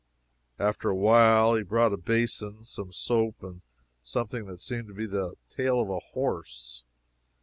[0.57, 3.61] After a while he brought a basin, some soap, and
[4.03, 6.83] something that seemed to be the tail of a horse.